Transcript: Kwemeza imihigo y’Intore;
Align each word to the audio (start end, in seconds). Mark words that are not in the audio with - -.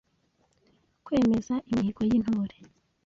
Kwemeza 1.05 1.53
imihigo 1.71 2.01
y’Intore; 2.09 2.57